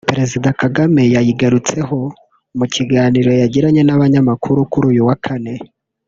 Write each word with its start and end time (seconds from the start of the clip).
Perezida 0.09 0.47
Kagame 0.61 1.01
yayigarutseho 1.15 1.97
mu 2.57 2.65
kiganiro 2.73 3.29
yagiranye 3.41 3.81
n’Abanyamakuru 3.85 4.59
kuri 4.71 4.85
uyu 4.91 5.01
wa 5.07 5.15
Kane 5.25 5.53